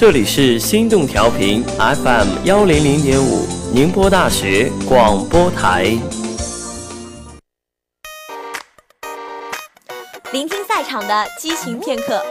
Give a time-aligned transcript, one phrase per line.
[0.00, 5.94] 这里是心动调频 FM 幺零零点五，宁波大学广播台。
[10.32, 12.24] 聆听赛场的激情片刻，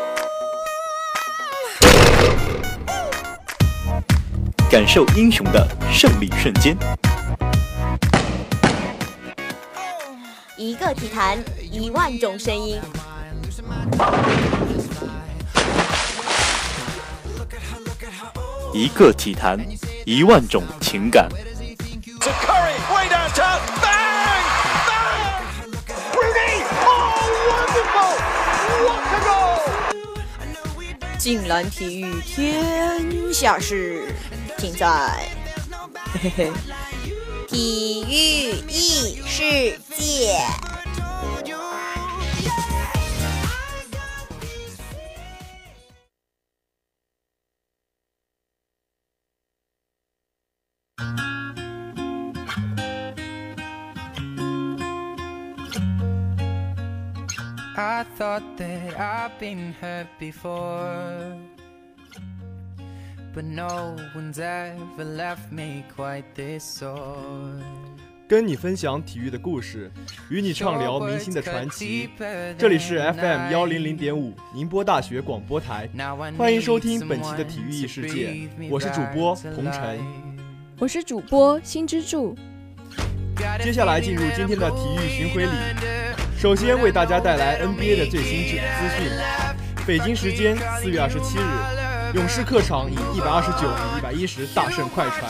[4.67, 6.75] 感受英雄的胜利瞬间。
[10.57, 11.37] 一个体坛，
[11.71, 12.81] 一万种声音。
[18.73, 19.57] 一个体坛，
[20.05, 21.27] 一万种情感。
[31.17, 34.13] 晋蓝体育天下事，
[34.57, 34.87] 尽在。
[36.13, 36.51] 嘿嘿嘿。
[37.47, 40.39] 体育异世界。
[58.19, 61.37] Thought that I've been hurt before.
[63.33, 67.61] But no one's ever left me quite this sore.
[68.27, 69.89] 跟你分享体育的故事，
[70.29, 72.09] 与你畅聊明星的传奇。
[72.57, 75.89] 这里是 FM 幺零零点五宁波大学广播台，
[76.37, 78.49] 欢迎收听本期的体育异世界。
[78.69, 79.97] 我是主播彭晨，
[80.77, 82.35] 我是主播新之助。
[83.63, 85.98] 接下来进入今天的体育巡回礼。
[86.39, 89.11] 首先为大家带来 NBA 的最新资资讯。
[89.85, 95.29] 北京时间四月二十七日，勇士客场以一百二十九比一百一十大胜快船，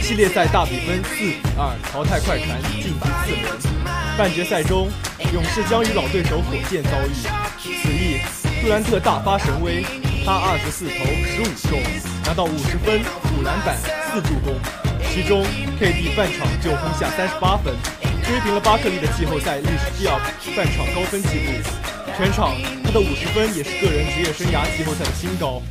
[0.00, 3.58] 系列赛大比分四比二淘汰快船晋级次轮。
[4.16, 4.88] 半决赛中，
[5.34, 7.10] 勇士将与老对手火箭遭遇。
[7.58, 8.20] 此役，
[8.62, 9.82] 杜兰特大发神威，
[10.24, 11.82] 他二十四投十五中，
[12.24, 13.00] 拿到五十分、
[13.34, 13.76] 五篮板、
[14.14, 14.54] 四助攻，
[15.10, 15.42] 其中
[15.80, 17.74] KD 半场就轰下三十八分。
[18.26, 20.18] 追平了巴克利的季后赛历史第二
[20.56, 21.52] 半场高分纪录，
[22.16, 25.62] 全场他的五十分也是个人职业生涯季后赛的新高。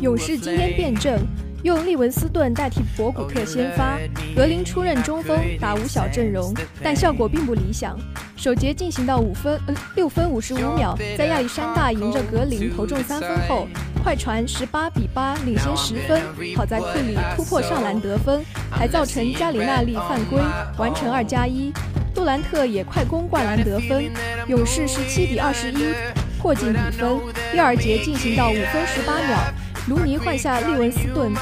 [0.00, 1.24] 勇士今天变阵，
[1.64, 3.98] 用利文斯顿代替博古特先发，
[4.36, 7.98] 格林出任中锋，打五小阵容，但效果并不理想。
[8.36, 9.60] 首节进行到五分
[9.96, 13.66] 六分五十五秒，在亚历山大迎着格林投中三分后，
[14.04, 16.22] 快船十八比八领先十分。
[16.54, 18.40] 好在库里突破上篮得分，
[18.70, 20.40] 还造成加里纳利犯规，
[20.76, 21.72] 完成二加一。
[22.14, 24.04] 杜兰特也快攻灌篮得分，
[24.46, 25.92] 勇士十七比二十一
[26.38, 27.18] 迫近比分。
[27.50, 29.38] 第二节进行到五分十八秒，
[29.88, 31.32] 卢尼换下利文斯顿，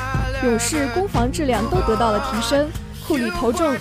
[0.45, 2.71] 勇士攻防质量都得到了提升。
[3.05, 3.77] 库里投中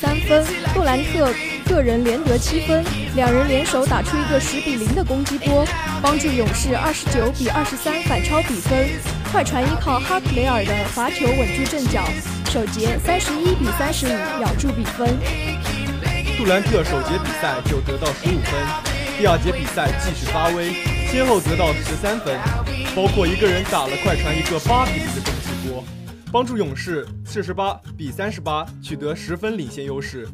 [0.00, 1.32] 三分，杜兰特
[1.68, 2.84] 个人连得七分，
[3.14, 5.64] 两人联手打出一个十比零的攻击波，
[6.02, 8.88] 帮助勇士二十九比二十三反超比分。
[9.30, 12.02] 快船依靠哈克雷尔的罚球稳住阵脚，
[12.50, 14.10] 首节三十一比三十五
[14.42, 15.16] 咬住比分。
[16.36, 18.52] 杜兰特首节比赛就得到十五分，
[19.16, 20.72] 第二节比赛继续发威，
[21.10, 22.38] 先后得到十三分，
[22.94, 25.82] 包括一个人打了快船一个八比零的攻击波。
[26.30, 30.28] 帮助勇士四十八比三十八取得十分领先优势，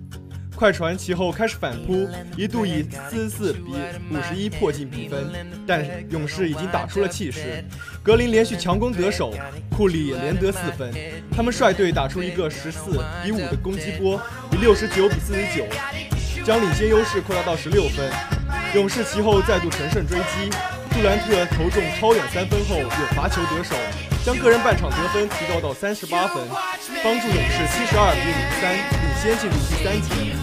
[0.57, 3.73] 快船其后开始反扑，一度以四十四比
[4.11, 5.33] 五十一迫近比分，
[5.65, 7.65] 但勇士已经打出了气势。
[8.03, 9.33] 格林连续强攻得手，
[9.71, 10.93] 库里也连得四分，
[11.31, 14.21] 他们率队打出一个十四比五的攻击波，
[14.51, 15.65] 以六十九比四十九
[16.45, 18.11] 将领先优势扩大到十六分。
[18.75, 20.51] 勇士其后再度乘胜追击，
[20.91, 23.77] 杜兰特投中超远三分后又罚球得手。
[24.25, 26.43] 将个人半场得分提高到三十八分，
[27.05, 28.83] 帮助勇士七十二比五十三领
[29.23, 30.35] 先进入第三节。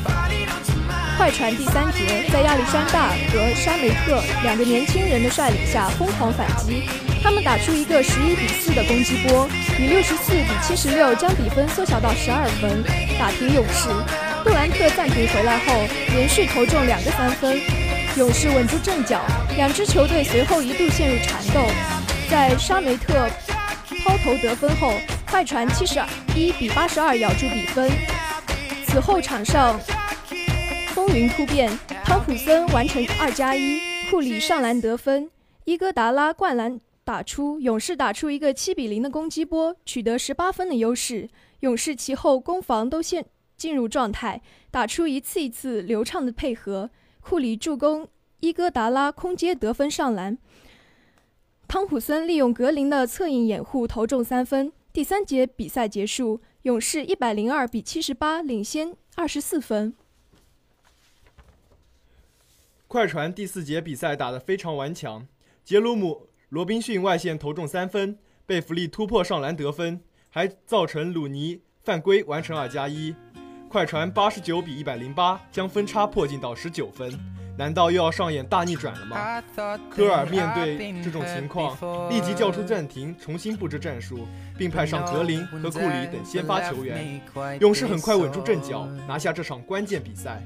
[1.18, 6.88] 快船第三节在亚历山大和沙梅特两个年轻人的率领下疯狂反击，
[7.22, 9.46] 他们打出一个十一比四的攻击波，
[9.78, 12.82] 以六十四比七十六将比分缩小到十二分，
[13.20, 13.90] 打平勇士。
[14.46, 17.60] 杜兰特暂停回来后，连续投中两个三分，
[18.18, 19.22] 勇士稳住阵脚。
[19.56, 21.66] 两支球队随后一度陷入缠斗，
[22.30, 23.30] 在沙梅特。
[24.04, 24.94] 抛投得分后，
[25.28, 26.02] 快船七十
[26.36, 27.90] 一比八十二咬住比分。
[28.86, 29.80] 此后场上
[30.88, 31.72] 风云突变，
[32.04, 33.80] 汤普森完成二加一，
[34.10, 35.30] 库里上篮得分，
[35.64, 41.30] 伊戈达拉灌篮打出，勇士打出一个七比零的攻击波，取得十八分的优势。
[41.62, 43.26] 勇士其后攻防都陷
[43.56, 44.42] 进入状态，
[44.72, 46.90] 打出一次一次流畅的配合，
[47.22, 48.10] 库里助攻，
[48.42, 50.38] 伊戈达拉空接得分上篮。
[51.68, 54.74] 汤普森利用格林的侧影掩护投中三分。
[54.92, 59.94] 第三节比赛结束，勇士一百零二比七十八领先二十四分。
[62.90, 65.26] 快船第四节比赛打得非常顽强，
[65.64, 73.16] 杰鲁姆罗宾逊外线投中三分，贝弗利突破上篮得分，还造成鲁尼犯规完成二加一。
[73.72, 77.18] 快船八十九比一百零八将分差迫近到十九分，
[77.58, 79.42] 难道又要上演大逆转了吗？
[79.90, 81.74] 科尔面对这种情况，
[82.10, 84.28] 立即叫出暂停，重新布置战术，
[84.58, 87.22] 并派上格林和库里等先发球员。
[87.62, 90.44] 勇士很快稳住阵脚，拿下这场关键比赛。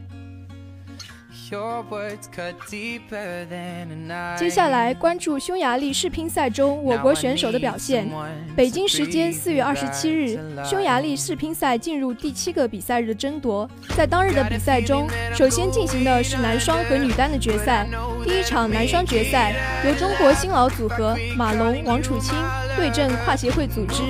[4.37, 8.09] 接下来关注匈牙利世乒赛中我国选手的表现。
[8.55, 13.69] 北京时间四月二十七日，匈牙利世乒赛进入第七个比赛日的争夺。
[13.95, 17.87] 在当日的比赛中，首先进行的是男双和女单的决赛。
[18.23, 19.53] 第一场男双决赛
[19.85, 22.35] 由中国新老组合马龙、王楚钦
[22.75, 24.01] 对阵跨协会组织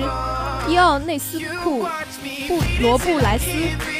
[0.68, 1.86] 伊奥内斯库
[2.48, 3.46] 布罗布莱斯。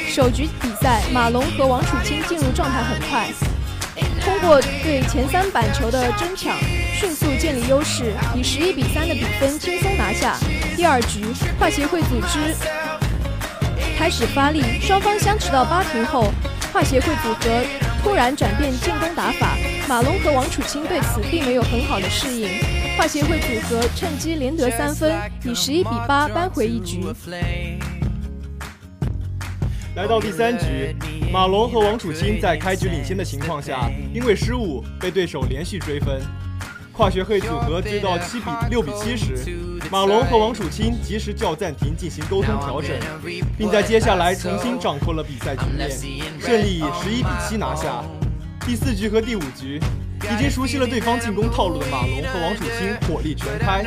[0.09, 3.27] 首局比赛，马龙和王楚钦进入状态很快，
[4.21, 6.57] 通过对前三板球的争抢，
[6.93, 10.35] 迅速建立优势，以十一比三的比分轻松拿下。
[10.75, 11.21] 第二局，
[11.57, 12.55] 跨协会组织
[13.97, 16.33] 开始发力，双方相持到八平后，
[16.71, 17.63] 跨协会组合
[18.03, 19.55] 突然转变进攻打法，
[19.87, 22.49] 马龙和王楚钦对此并没有很好的适应，
[22.97, 25.13] 跨协会组合趁机连得三分，
[25.45, 27.05] 以十一比八扳回一局。
[29.95, 30.95] 来到第三局，
[31.31, 36.19] 马龙和王楚钦在开局领先的情况下，因为失误被对手连续追分。
[36.91, 39.45] 跨学会组合追到七比六比七时，
[39.91, 42.97] 马龙和王楚钦及时叫暂停进行沟通调整，
[43.55, 45.87] 并在接下来重新掌控了比赛局面，
[46.39, 48.03] 顺利以十一比七拿下。
[48.65, 49.79] 第四局和第五局，
[50.23, 53.83] 已经熟悉了对方进攻套路的马龙和王楚钦火力全开。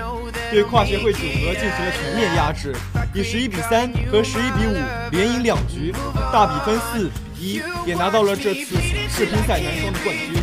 [0.50, 2.74] 对跨协会组合进行了全面压制，
[3.14, 4.76] 以十一比三和十一比五
[5.12, 5.94] 连赢两局，
[6.32, 8.76] 大比分四比一，也拿到了这次
[9.08, 10.34] 世乒赛男双的冠军。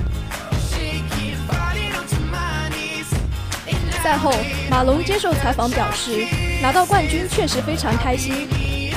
[4.02, 4.34] 赛后，
[4.70, 6.26] 马龙接受采访表示，
[6.62, 8.48] 拿到冠军确实非常开心。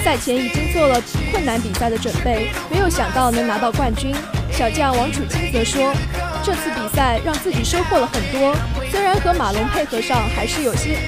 [0.05, 1.03] 赛前已经做了
[1.33, 4.15] 困难比赛的准备，没有想到能拿到冠军。
[4.53, 5.93] 小将王楚钦则说。
[6.43, 8.57] 这次比赛让自己收获了很多，
[8.91, 10.99] 虽然和马龙配合上还是有些，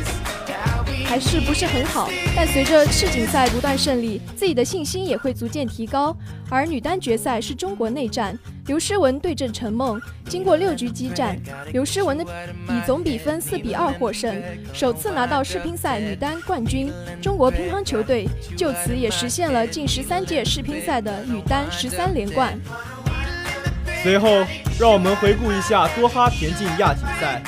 [1.07, 6.15] 还是不是很好，但随着世锦赛不断胜利，自己的信心也会逐渐提高。
[6.51, 9.99] 而女单决赛是中国内战，刘诗雯对阵陈梦，
[10.29, 11.35] 经过六局激战，
[11.73, 12.25] 刘诗雯的
[12.69, 14.41] 以总比分四比二获胜，
[14.75, 16.93] 首次拿到世乒赛女单冠军。
[17.23, 22.61] 中国乒乓球队就此也实现了近十三届世乒赛的女单十三连冠。
[24.03, 24.45] 随后，
[24.81, 27.41] 让我们回顾一下多哈田径亚锦赛。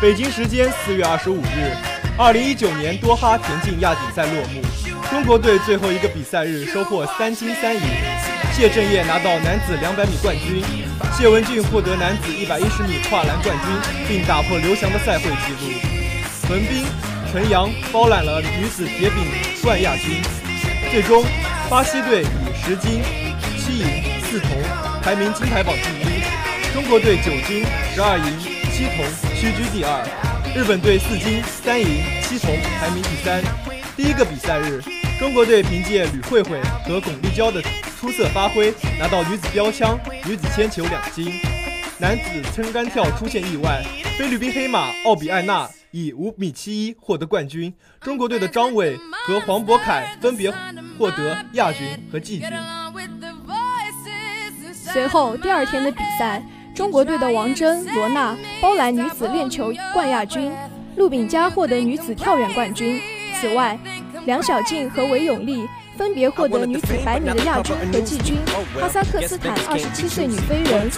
[0.00, 1.76] 北京时间四月二十五日，
[2.16, 4.62] 二零一九年多哈田径亚锦赛落幕。
[5.10, 7.82] 中国队最后一个比赛日收获三金三银，
[8.54, 10.64] 谢震业拿到男子两百米冠军，
[11.18, 15.70] 谢文俊获得男子一百一十米跨栏冠军，并打破刘翔的赛会纪录。
[16.48, 16.86] 文斌、
[17.30, 19.18] 陈阳包揽了女子铁饼
[19.62, 20.22] 冠亚军。
[20.90, 21.22] 最终，
[21.68, 23.02] 巴西队以十金、
[23.58, 23.84] 七银、
[24.22, 24.89] 四铜。
[25.02, 27.64] 排名金牌榜第一，中国队九金
[27.94, 28.38] 十二银
[28.70, 29.04] 七铜，
[29.34, 30.04] 屈居第二。
[30.54, 33.42] 日本队四金三银七铜，排名第三。
[33.96, 34.82] 第一个比赛日，
[35.18, 37.62] 中国队凭借吕慧慧和巩立姣的
[37.98, 41.40] 出色发挥，拿到女子标枪、女子铅球两金。
[41.98, 43.82] 男子撑杆跳出现意外，
[44.18, 47.72] 菲律宾黑马奥比艾纳以五米七一获得冠军。
[48.02, 50.52] 中国队的张伟和黄博凯分别
[50.98, 52.50] 获得亚军和季军。
[54.92, 56.42] 随后第二天的比赛，
[56.74, 60.52] 中国队的王铮、罗娜包揽女子链球冠亚军，
[60.96, 63.00] 陆炳佳获得女子跳远冠军。
[63.40, 63.78] 此外，
[64.26, 65.66] 梁小静和韦永丽
[66.00, 68.38] 分别获得女子百米的亚军和季军。
[68.80, 70.90] 哈萨克斯坦二十七岁女飞人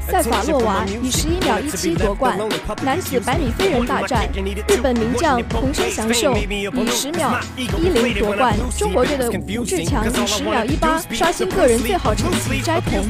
[0.00, 2.36] 塞法洛娃以十一秒一七夺冠。
[2.82, 8.56] 男子百米飞人大战，日本名将桐生祥秀以十秒一零夺冠。
[8.76, 13.06] 中国队的吴志强以十秒一八刷新个人最好成绩，摘铜。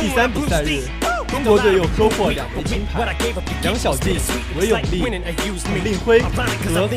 [0.00, 0.99] 第三比赛日。
[1.30, 3.06] 中国队又收获两枚金牌，
[3.62, 4.18] 梁小静、
[4.58, 6.28] 韦永丽、李令辉和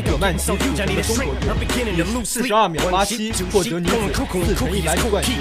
[0.02, 1.46] 葛曼棋组成的中国队
[1.94, 3.94] 以四十二秒八七获得女子
[4.44, 5.38] 四乘一百米冠军，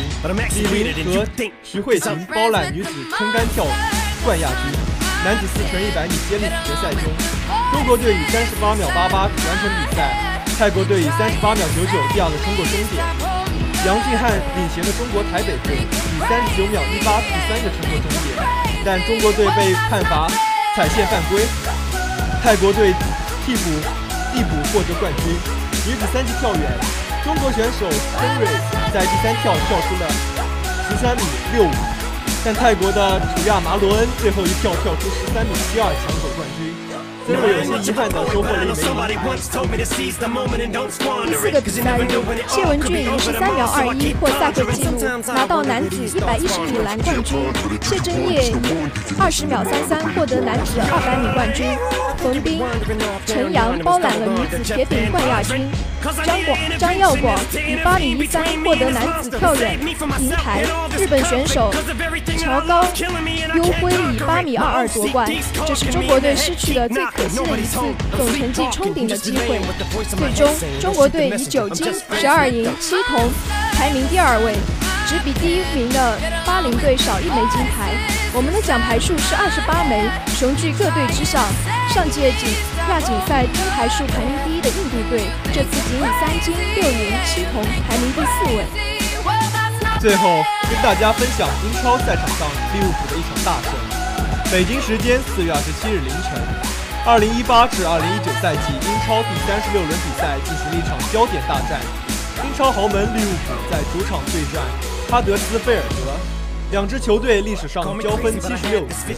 [0.71, 1.25] 李琳和
[1.63, 3.65] 徐慧琴包揽女子撑杆跳
[4.23, 4.71] 冠亚军。
[5.25, 7.01] 男子四乘一百米接力决赛中，
[7.71, 13.03] 中国队以三十八秒八八完成比赛，泰国队以三十八秒九九第二个冲过终点。
[13.85, 18.37] 杨俊瀚领衔的中国台北队以三十九秒一八第三个冲过终点，
[18.85, 20.27] 但中国队被判罚
[20.75, 21.45] 踩线犯规，
[22.43, 22.93] 泰国队
[23.45, 23.61] 替补
[24.33, 25.33] 替补获得冠军。
[25.85, 26.61] 女子三级跳远，
[27.23, 28.45] 中国选手孙蕊
[28.93, 30.09] 在第三跳跳出了
[30.89, 31.23] 十三米
[31.53, 31.71] 六五，
[32.43, 36.73] 但泰国的楚亚麻罗恩最后一跳跳出十三米七二抢走冠军。
[37.25, 39.85] 曾若有些遗憾的收获了一枚银
[41.25, 42.05] 第四个比赛日，
[42.49, 44.99] 谢文俊以十三秒二一破赛会纪录，
[45.33, 47.39] 拿到男子一百一十米栏冠军。
[47.81, 48.55] 谢震业以
[49.17, 51.65] 二十秒三三获得男子二百米冠军。
[52.17, 52.61] 冯斌、
[53.25, 55.69] 陈阳包揽了女子铁饼冠亚军。
[56.03, 59.79] 张广、张耀广以八米一三获得男子跳远
[60.19, 60.63] 银牌。
[60.97, 61.73] 日本选手
[62.37, 62.83] 乔高
[63.55, 65.31] 优辉以八米二二夺冠。
[65.65, 67.77] 这是中国队失去的最可惜的一次
[68.17, 69.61] 总成绩冲顶的机会。
[70.17, 73.29] 最终，中国队以九金、十二银、七铜
[73.73, 74.55] 排名第二位，
[75.07, 77.93] 只比第一名的巴林队少一枚金牌。
[78.33, 81.45] 我们的奖牌数是二十八枚，雄踞各队之上。
[81.93, 82.49] 上届锦
[82.89, 88.65] 亚锦赛金牌数排名第一的印度队，这次仅以三金、六银、七铜排名第四位。
[90.01, 93.71] 最后，跟大家分享英超赛场上利物浦的一场大胜。
[94.51, 96.41] 北京时间四月二十七日凌晨，
[97.05, 101.81] 二零一八至二零一九赛季英超第三十六轮比赛进行了一场焦点大战。
[102.45, 104.63] 英超豪门利物浦在主场对战
[105.09, 106.15] 哈德斯菲尔德，
[106.71, 109.13] 两支球队历史上交锋七十六次。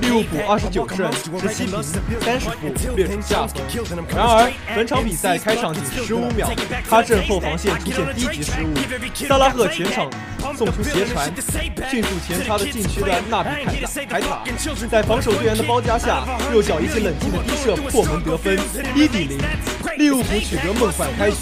[0.00, 1.82] 利物浦二十九胜十七平
[2.20, 3.62] 三十负略出下风。
[4.14, 6.48] 然而，本场比赛开场仅十五秒，
[6.88, 8.74] 哈镇后防线出现低级失误，
[9.28, 10.10] 萨拉赫前场
[10.56, 11.30] 送出斜传，
[11.90, 13.50] 迅速前插的禁区的纳比
[14.06, 14.42] 凯凯塔，
[14.90, 18.58] 在防守队员的包夹下，右脚一记冷静的低射破门得分，
[18.94, 19.38] 一比零，
[19.98, 21.36] 利物浦取得梦幻开局。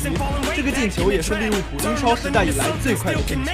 [0.54, 3.52] 这个进球也是利物浦英超时代以来最快的进球。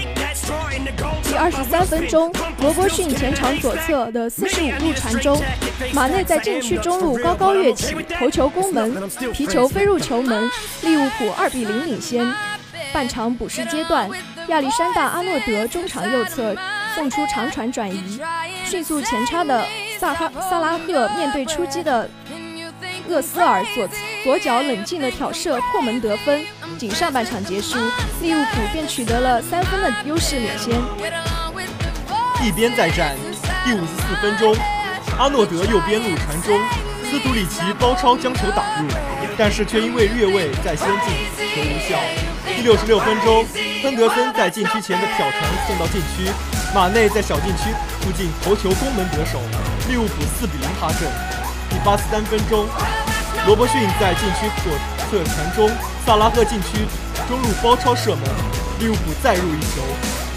[1.22, 5.40] 第二十三分钟，罗伯逊前场左侧的四十五入传中，
[5.92, 10.50] 马内在禁区中路高高跃起，头球攻门，皮球飞入球门，
[10.82, 12.26] 利物浦二比零领先。
[12.92, 14.08] 半场补时阶段，
[14.48, 16.56] 亚历山大阿诺德中场右侧
[16.94, 18.18] 送出长传转移，
[18.64, 19.64] 迅速前插的
[19.98, 22.08] 萨哈萨拉赫面对出击的
[23.08, 23.86] 厄斯尔左
[24.24, 26.42] 左脚冷静的挑射破门得分。
[26.78, 27.76] 仅上半场结束，
[28.22, 30.80] 利物浦便取得了三分的优势领先。
[32.42, 33.16] 一边再战，
[33.68, 34.56] 第五十四分钟，
[35.18, 36.58] 阿诺德右边路传中，
[37.04, 38.88] 斯图里奇包抄将球打入，
[39.36, 41.98] 但是却因为越位在先进，球无效。
[42.56, 43.44] 第六十六分钟，
[43.82, 46.32] 亨德森在禁区前的挑传送到禁区，
[46.74, 47.64] 马内在小禁区
[48.00, 49.38] 附近头球攻门得手，
[49.86, 51.06] 利物浦四比零哈胜。
[51.68, 52.66] 第八十三分钟，
[53.46, 54.72] 罗伯逊在禁区左
[55.10, 55.70] 侧传中，
[56.06, 56.86] 萨拉赫禁区
[57.28, 58.24] 中路包抄射门，
[58.80, 59.82] 利物浦再入一球。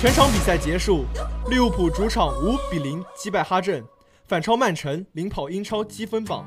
[0.01, 1.05] 全场比赛结束，
[1.50, 3.84] 利物浦主场五比零击败哈镇，
[4.26, 6.44] 反超曼城，领跑英超积分榜。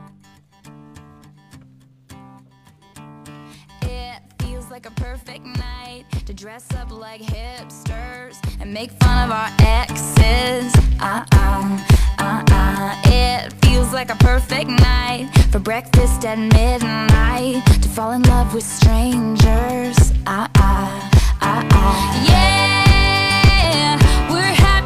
[3.81, 9.31] It feels like a perfect night to dress up like hipsters and make fun of
[9.31, 10.73] our exes.
[10.99, 11.79] Uh uh,
[12.17, 12.95] uh uh.
[13.05, 18.63] It feels like a perfect night for breakfast at midnight to fall in love with
[18.63, 20.13] strangers.
[20.25, 21.09] Uh uh,
[21.41, 22.25] uh uh.
[22.27, 22.72] Yeah,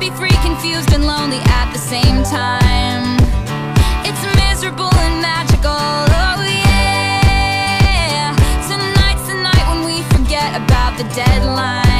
[0.08, 3.16] happy, free, confused, and lonely at the same time.
[4.04, 5.70] It's miserable and magical.
[5.70, 8.34] Oh yeah.
[8.68, 11.97] Tonight's the night when we forget about the deadlines.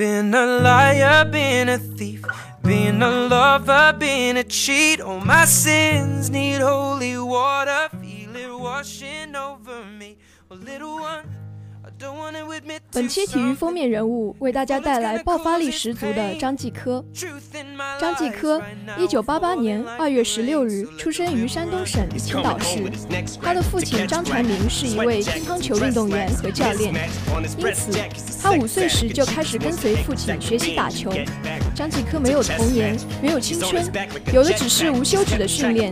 [0.00, 2.24] Been a liar, been a thief,
[2.62, 4.98] been a lover, been a cheat.
[4.98, 10.16] All my sins need holy water, feel it washing over me.
[10.48, 11.49] Well, little one.
[12.92, 17.04] 本期体育封面人物为大家带来爆发力十足的张继科。
[17.98, 18.62] 张继科，
[18.98, 22.90] 一九八八年二月十六日出生于山东省青岛市。
[23.42, 26.94] 他的父亲张传明是一位乒乓球运动员和教练，
[27.58, 27.92] 因此
[28.42, 31.12] 他五岁时就开始跟随父亲学习打球。
[31.80, 33.82] 张继科没有童年，没有青春，
[34.34, 35.90] 有的只是无休止的训练。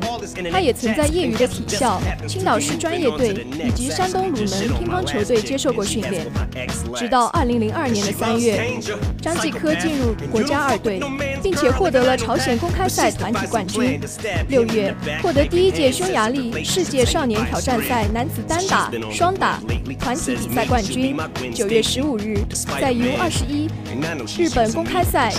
[0.53, 6.03] 他也曾在业余的体校、青岛市专业队以及山东鲁能乒乓球队接受过训。
[6.11, 6.27] 练，
[6.95, 8.71] 直到二零零二年的三月，
[9.23, 11.01] 张继科进入国家二队，
[11.43, 13.99] 并且获得了朝鲜公开赛团体冠军。
[14.49, 19.59] 六月，获得第一届匈牙利世界少年挑战赛男子单打、双打
[19.99, 21.17] 团体比赛冠军。
[21.55, 22.39] 九月十五日，
[22.79, 23.68] 在 U 二十一
[24.37, 25.33] 日本公开赛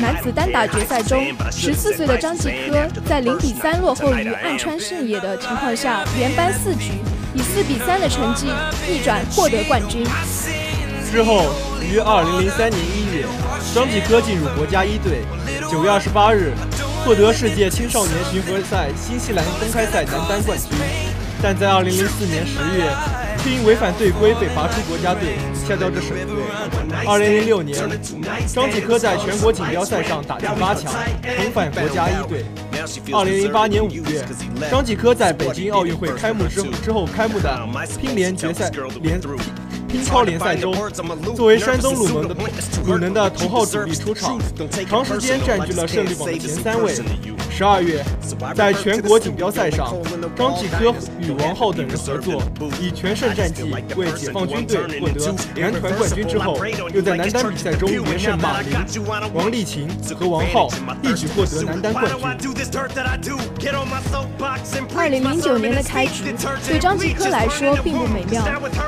[0.00, 6.92] 男子单打决赛中，十四岁的张继科在零比三落后于岸川胜也的情况下，连扳四局。
[7.34, 8.48] 以四比三的成绩
[8.86, 10.04] 逆转获得冠军。
[11.10, 11.46] 之后
[11.80, 13.24] 于二零零三年一月，
[13.74, 15.22] 张继科进入国家一队。
[15.70, 16.52] 九月二十八日，
[17.04, 21.11] 获得世界青少年巡回赛新西兰公开赛男单冠军。
[21.42, 22.88] 但在二零零四年十月，
[23.42, 25.34] 却因违反队规被罚出国家队，
[25.66, 26.36] 下调至省队。
[27.04, 27.76] 二零零六年，
[28.46, 30.92] 张继科在全国锦标赛上打进八强，
[31.36, 32.44] 重返国家一队。
[33.12, 34.24] 二零零八年五月，
[34.70, 37.68] 张继科在北京奥运会开幕之后之后开幕的
[38.00, 39.20] 乒联决赛联
[39.88, 40.72] 乒超联赛中，
[41.34, 42.36] 作为山东鲁能的
[42.86, 44.38] 鲁能的头号主力出场，
[44.88, 46.94] 长时间占据了胜利榜的前三位。
[47.54, 48.02] 十二月，
[48.54, 49.94] 在全国锦标赛上，
[50.34, 52.42] 张继科与王浩等人合作，
[52.80, 53.62] 以全胜战绩
[53.94, 56.56] 为解放军队获得男团冠军之后，
[56.94, 58.74] 又在男单比赛中连胜马琳、
[59.34, 59.86] 王励勤
[60.18, 60.68] 和王浩，
[61.02, 62.50] 一举获得男单冠军。
[64.96, 66.34] 二零零九年的开局
[66.66, 68.42] 对张继科来说并不美妙，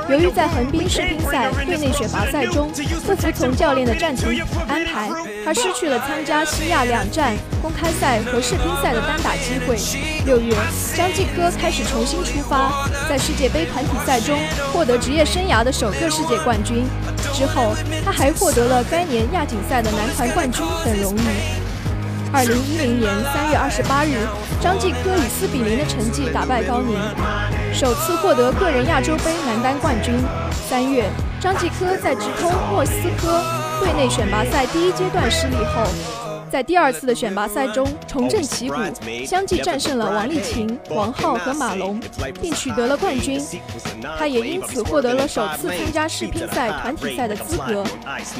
[0.09, 2.71] 由于在横滨世乒赛队内选拔赛中
[3.05, 4.25] 不服从教练的战术
[4.67, 5.09] 安排，
[5.45, 8.55] 他失去了参加西亚两站公开赛和世。
[8.65, 9.77] 乒赛的单打机会。
[10.25, 10.55] 六月，
[10.95, 14.39] 张继科开始重新出发，在世界杯团体赛中
[14.73, 16.83] 获得职业生涯的首个世界冠军。
[17.31, 21.19] 之后，他还获得了该年亚锦赛的男团冠军等荣誉。
[22.33, 24.17] 二零一零年三月二十八日，
[24.59, 26.97] 张继科以四比零的成绩打败高宁，
[27.71, 30.15] 首次获得个人亚洲杯男单冠军。
[30.67, 31.05] 三月，
[31.39, 33.43] 张继科在直通莫斯科
[33.79, 36.24] 队内选拔赛第一阶段失利后。
[36.55, 38.75] 在第二次的选拔赛中重振旗鼓，
[39.25, 41.99] 相继战胜了王励勤、王浩和马龙，
[42.41, 43.45] 并取得了冠军。
[44.17, 47.83] 他也因此获得了首次参加世乒赛团体赛的资格。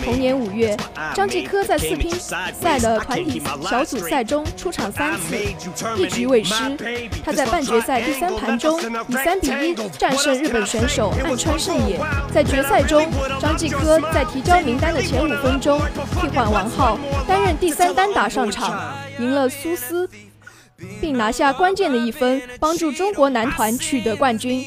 [0.01, 0.77] 同年五月，
[1.13, 5.35] 张继科在世乒赛的团体小组赛中出场三次，
[5.97, 6.53] 一局未失。
[7.21, 11.99] 他在半决赛第三盘中以三比一战胜日本选手岸川胜也。
[12.33, 13.05] 在决赛中，
[13.41, 15.81] 张继科在提交名单的前五分钟
[16.21, 16.97] 替换王浩，
[17.27, 18.05] 担任第三单。
[18.13, 20.09] 打上场，赢了苏斯，
[21.01, 24.65] 并拿下关键的一分，帮助中国男团取得冠军。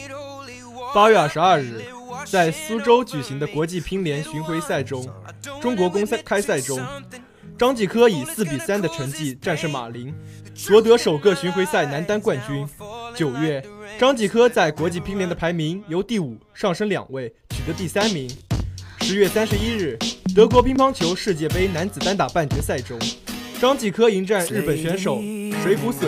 [0.94, 1.82] 八月二十二日，
[2.26, 5.08] 在苏州举行的国际乒联巡回赛中，
[5.62, 6.78] 中国公开赛中，
[7.56, 10.14] 张继科以四比三的成绩战胜马琳，
[10.66, 12.68] 夺得首个巡回赛男单冠军。
[13.14, 13.64] 九月，
[13.98, 18.30] 张继科在国际乒联的排名由第五上升两位，取得第三名。
[19.00, 19.98] 十月三十一日，
[20.38, 22.96] 德国乒乓球世界杯男子单打半决赛中。
[23.60, 25.20] 张继科迎战日本选手
[25.64, 26.06] 水谷隼，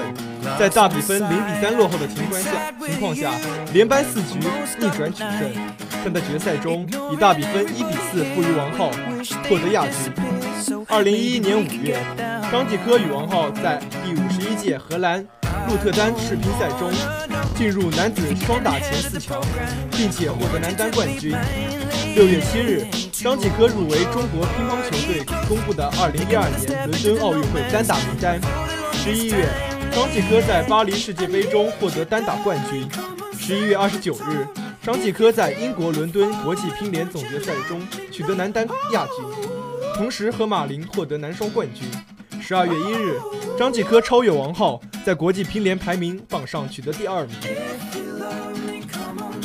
[0.57, 2.51] 在大比分零比三落后的情况下，
[2.87, 3.33] 情况下
[3.73, 4.39] 连扳四局
[4.79, 5.51] 逆转取胜，
[6.05, 8.93] 但在决赛中以大比分一比四负于王浩，
[9.49, 10.85] 获得亚军。
[10.87, 11.99] 二零一一年五月，
[12.53, 15.27] 张继科与王浩在第五十一届荷兰
[15.69, 16.89] 鹿特丹世乒赛中
[17.57, 19.43] 进入男子双打前四强，
[19.91, 21.35] 并且获得男单冠军。
[22.15, 22.87] 六月七日。
[23.23, 28.41] 张继科入围中国乒乓球队公布的2012年伦敦奥运会单打名单。
[28.95, 29.47] 十一月，
[29.93, 32.89] 张继科在巴黎世界杯中获得单打冠军。
[33.39, 34.47] 十一月二十九日，
[34.83, 39.17] 张继科在英国伦敦国际乒联总决赛中取得男单亚军，
[39.95, 41.87] 同时和马琳获得男双冠军。
[42.41, 43.21] 十二月一日，
[43.59, 47.37] 张继科超越王浩，在国际乒联排名榜上取得第二名。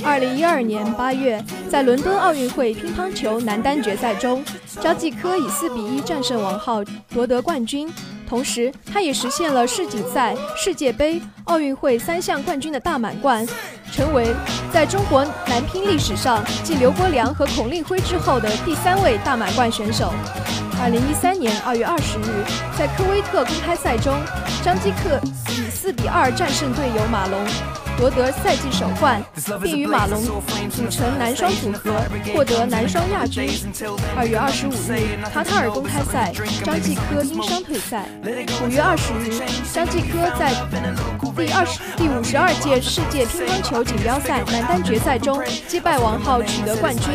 [0.06, 4.46] 二零一二年八月，在伦敦奥运会乒乓球男单决赛中，
[4.80, 7.92] 张继科以四比一战胜王浩，夺得冠军。
[8.30, 13.46] 同时，他也实现了世锦赛、世界杯、奥运会三项冠军的大满贯，
[13.92, 14.28] 成为
[14.72, 20.14] 在中国男乒历史上继刘国梁和孔令辉之后的第三位大满贯选手。
[20.80, 22.46] 二零一三年二月二十日，
[22.78, 24.16] 在科威特公开赛中，
[24.64, 25.20] 张继科
[25.52, 27.85] 以四比二战胜队友马龙。
[27.98, 29.24] 夺得赛季首冠，
[29.64, 30.22] 并与马龙
[30.70, 31.92] 组成男双组合，
[32.34, 33.50] 获得男双亚军。
[34.18, 36.32] 二月二十五日，卡塔尔公开赛，
[36.64, 38.06] 张继科因伤退赛。
[38.64, 40.54] 五月二十日，张继科在
[41.36, 47.06] 第二十第五十二届世界乒乓球锦标赛男单决赛中击败王浩，取得冠军。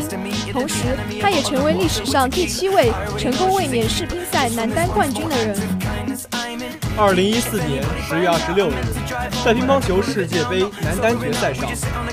[0.50, 5.56] 同时，他也成为历史上第七位成功卫冕世乒赛男单冠军的人。
[7.00, 8.74] 二零一四年十月二十六日，
[9.42, 11.66] 在乒乓球世界杯男单决赛上，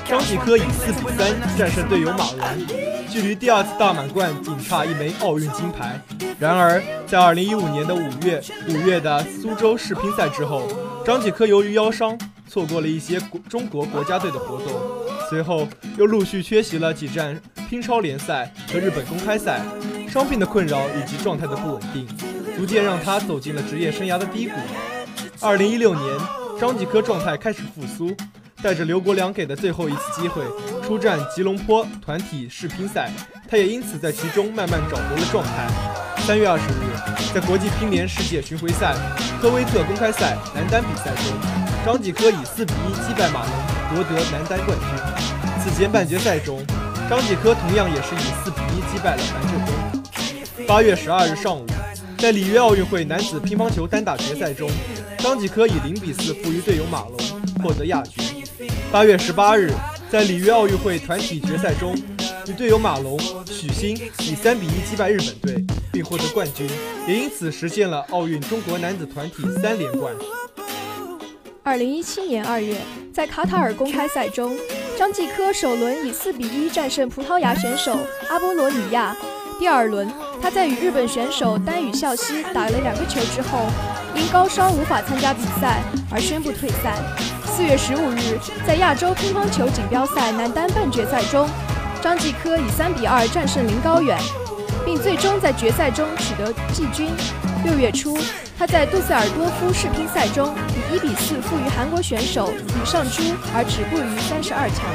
[0.07, 2.65] 张继科以四比三战胜队友马龙，
[3.09, 6.01] 距离第二次大满贯仅差一枚奥运金牌。
[6.39, 10.65] 然而，在二零一五年的五月五月的苏州世乒赛之后，
[11.05, 14.71] 张继科由于腰伤，错过了一些国中国国家队的活动，
[15.29, 17.37] 随后又陆续缺席了几站
[17.69, 19.59] 乒超联赛和日本公开赛。
[20.07, 22.07] 伤病的困扰以及状态的不稳定。
[22.57, 24.55] 逐渐让他走进了职业生涯的低谷。
[25.39, 26.17] 二零一六年，
[26.59, 28.17] 张继科状态开始复苏，
[28.63, 30.41] 带着刘国梁给的最后一次机会
[30.83, 33.11] 出战吉隆坡团体世乒赛，
[33.47, 35.67] 他也因此在其中慢慢找回了状态。
[36.25, 38.95] 三月二十日，在国际乒联世界巡回赛
[39.39, 41.25] 科威特公开赛男单比赛中，
[41.85, 43.51] 张继科以四比一击败马龙，
[43.93, 45.63] 夺得男单冠军。
[45.63, 46.65] 此前半决赛中，
[47.07, 50.65] 张继科同样也是以四比一击败了樊振东。
[50.65, 51.63] 八月十二日上午。
[52.17, 54.67] 在里约奥运会男子乒乓球单打决赛中，
[55.19, 57.17] 张继科以零比四负于队友马龙，
[57.61, 58.43] 获得亚军。
[58.91, 59.71] 八月十八日，
[60.09, 61.95] 在里约奥运会团体决赛中，
[62.47, 66.67] 与队友马龙、许昕以三比一击败日本队，并获得冠军，
[67.07, 70.11] 也因此实现了奥运中国男子团体三连冠。
[71.61, 72.77] 二零一七年二月，
[73.13, 74.57] 在卡塔尔公开赛中，
[74.97, 77.95] 张继科首轮以四比一战胜葡萄牙选手
[78.29, 79.15] 阿波罗尼亚。
[79.59, 80.07] 第二轮，
[80.39, 83.65] 他在与日本选手丹羽孝希打了两个球之后，
[84.13, 86.95] 因高烧无法参加比赛而宣布退赛。
[87.45, 91.49] 四月十五日，在亚洲乒乓球锦标赛男单半决赛中，
[92.03, 94.15] 张继科以三比二战胜林高远，
[94.85, 97.09] 并最终在决赛中取得季军。
[97.65, 98.15] 六月初，
[98.59, 104.85] 他在杜塞尔多夫世乒赛中以一比四负于韩国选手李尚洙而止步于三十二强。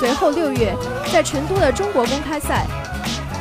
[0.00, 0.74] 随后六月，
[1.12, 2.66] 在成都的中国公开赛。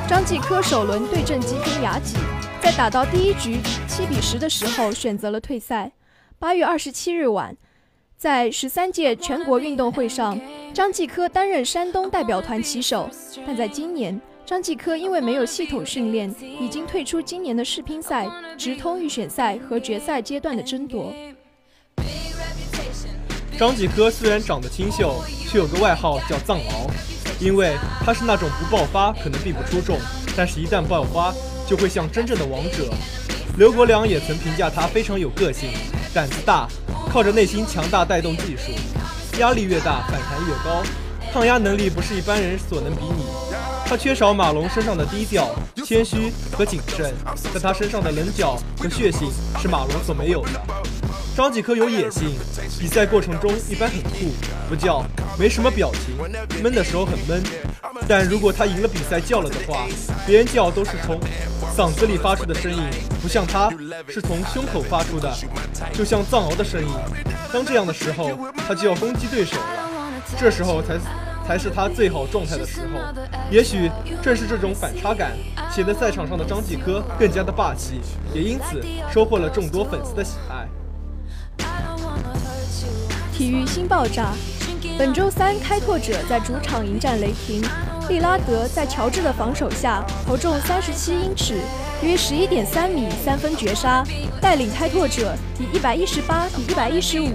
[0.06, 2.18] 张继科首轮对阵吉田雅己，
[2.62, 5.92] 在打到第一局七比十的时候选择了退赛。
[6.38, 7.56] 八月二十七日晚，
[8.18, 10.40] 在十三届全国运动会上，
[10.74, 13.10] 张继科担任山东代表团旗手。
[13.48, 21.14] 但在今年，张继科因为没有系统训练，已经退出今年的世乒赛、直通预选赛和决赛阶段的争夺。
[23.58, 25.16] 张继科虽然长得清秀，
[25.50, 26.90] 却有个外号叫“藏獒”。
[27.40, 30.00] 因为他是那种不爆发可能并不出众，
[30.36, 31.34] 但是一旦爆发
[31.68, 32.90] 就会像真正的王者。
[33.58, 35.70] 刘国梁也曾评价他非常有个性，
[36.14, 36.68] 胆子大，
[37.12, 38.72] 靠着内心强大带动技术，
[39.40, 40.84] 压力越大反弹越高，
[41.32, 43.26] 抗压能力不是一般人所能比拟。
[43.86, 45.50] 他缺少马龙身上的低调、
[45.86, 47.14] 谦虚和谨慎，
[47.54, 49.30] 但他身上的棱角和血性
[49.62, 50.93] 是马龙所没有的。
[51.36, 52.30] 张继科有野性，
[52.80, 54.32] 比赛过程中一般很酷，
[54.70, 55.04] 不叫，
[55.38, 56.16] 没什么表情，
[56.62, 57.42] 闷的时候很闷。
[58.08, 59.88] 但如果他赢了比赛叫了的话，
[60.28, 61.20] 别人叫都是从
[61.76, 62.80] 嗓子里发出的声音，
[63.20, 63.68] 不像他
[64.08, 65.36] 是从胸口发出的，
[65.92, 66.88] 就像藏獒的声音。
[67.52, 68.30] 当这样的时候，
[68.68, 71.00] 他就要攻击对手了，这时候才
[71.48, 73.00] 才是他最好状态的时候。
[73.50, 73.90] 也许
[74.22, 75.32] 正是这种反差感，
[75.72, 78.02] 显得赛场上的张继科更加的霸气，
[78.36, 78.80] 也因此
[79.12, 80.68] 收获了众多粉丝的喜爱。
[83.44, 84.32] 体育新爆炸，
[84.98, 87.62] 本周三，开拓者在主场迎战雷霆，
[88.08, 91.60] 利拉德在乔治的防守下投中三十七英尺，
[92.02, 94.02] 约十一点三米三分绝杀，
[94.40, 97.32] 带领开拓者以一百一十八比一百一十五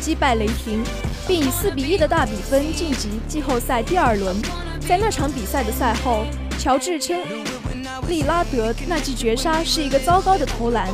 [0.00, 0.82] 击败雷霆，
[1.28, 4.34] 并以四比一的大比分晋级季后赛第二轮。
[4.80, 6.24] 在那场比赛的赛后，
[6.58, 7.22] 乔治称
[8.08, 10.88] 利拉德那记绝杀是一个糟糕的投篮。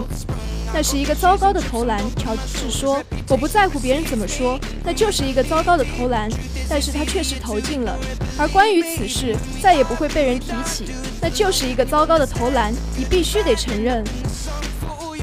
[0.73, 6.31] 那是一个糟糕的投篮，乔治说：“我不在乎别人怎么说，那就是一个糟糕的投篮。
[6.69, 7.99] 但是他确实投进了。
[8.39, 10.87] 而关于此事，再也不会被人提起。
[11.21, 14.05] 那就是一个糟糕的投篮，你必须得承认。”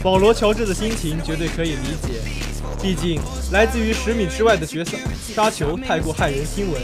[0.03, 2.19] 保罗·乔治的心情绝对可以理解，
[2.81, 3.19] 毕竟
[3.51, 4.97] 来自于十米之外的绝杀
[5.33, 6.81] 杀球太过骇人听闻。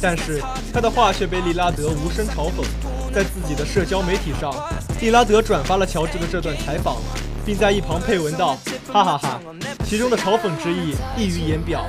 [0.00, 0.40] 但是
[0.72, 2.64] 他的话却被利拉德无声嘲讽。
[3.12, 4.52] 在自己的社交媒体上，
[5.00, 6.96] 利拉德转发了乔治的这段采访。
[7.44, 8.56] 并在一旁配文道
[8.92, 9.40] ：“哈哈哈！”
[9.84, 11.86] 其中的嘲讽之意溢于言表。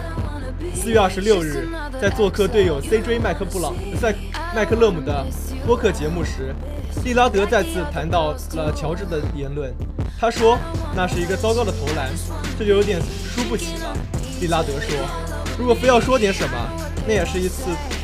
[0.73, 1.67] 四月二十六日，
[2.01, 4.13] 在做客队友 CJ 麦克布朗在
[4.53, 5.25] 麦克勒姆的
[5.65, 6.53] 播客节目时，
[7.03, 9.73] 利拉德再次谈到了乔治的言论。
[10.19, 10.57] 他说
[10.95, 12.09] ：“那是一个糟糕的投篮，
[12.57, 13.95] 这就有点输不起了。”
[14.41, 14.95] 利拉德说
[15.57, 16.57] ：“如果非要说点什么，
[17.07, 17.63] 那也是一次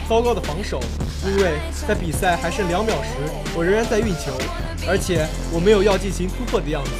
[0.09, 0.79] 糟糕的防守，
[1.25, 1.53] 因为
[1.87, 3.09] 在比赛还剩两秒时，
[3.55, 4.33] 我仍然在运球，
[4.87, 6.91] 而且我没有要进行突破的样子，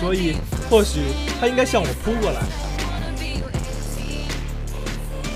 [0.00, 0.36] 所以
[0.70, 1.00] 或许
[1.40, 2.40] 他应该向我扑过来。”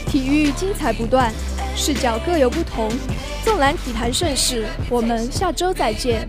[0.07, 1.33] 体育精彩不断，
[1.77, 2.91] 视角各有不同。
[3.45, 6.29] 纵览体坛盛世，我们下周再见。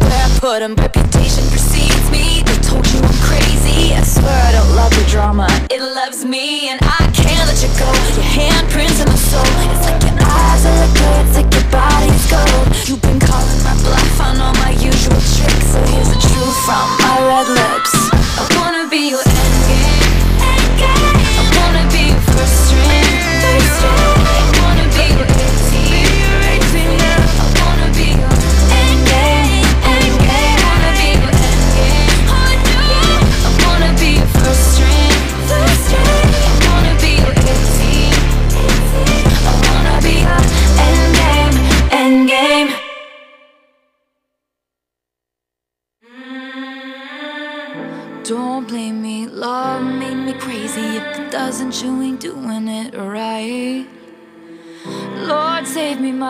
[0.00, 0.74] Where I put 'em.
[0.74, 2.42] Reputation precedes me.
[2.46, 3.94] They told you I'm crazy.
[3.94, 5.46] I swear I don't love the drama.
[5.70, 7.88] It loves me, and I can't let you go.
[8.18, 9.54] Your handprints in my soul.
[9.72, 11.14] It's like your eyes are liquor.
[11.24, 12.66] It's like your body's gold.
[12.86, 15.66] You've been calling my bluff on all my usual tricks.
[15.72, 17.94] So here's the truth from my red lips.
[18.40, 19.24] I wanna be your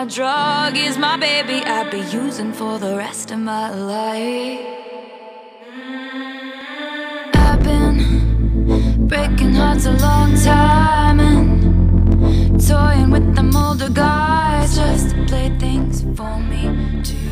[0.04, 1.64] my drug is my baby.
[1.64, 4.60] I'd be using for the rest of my life.
[7.34, 15.24] I've been breaking hearts a long time and toying with them older guys just to
[15.24, 17.23] play things for me.